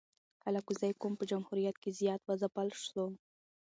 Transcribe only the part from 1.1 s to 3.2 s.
په جمهوریت کی زیات و ځپل سو